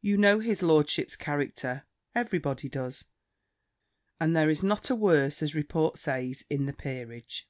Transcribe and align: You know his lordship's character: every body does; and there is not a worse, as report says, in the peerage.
You 0.00 0.16
know 0.16 0.40
his 0.40 0.60
lordship's 0.60 1.14
character: 1.14 1.84
every 2.12 2.40
body 2.40 2.68
does; 2.68 3.04
and 4.20 4.34
there 4.34 4.50
is 4.50 4.64
not 4.64 4.90
a 4.90 4.96
worse, 4.96 5.40
as 5.40 5.54
report 5.54 5.98
says, 5.98 6.42
in 6.50 6.66
the 6.66 6.72
peerage. 6.72 7.48